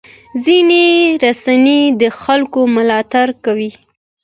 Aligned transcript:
ځینې 0.43 0.85
رسنۍ 1.23 1.81
د 2.01 2.03
خلکو 2.21 2.61
ملاتړ 2.75 3.27
کوي. 3.45 3.71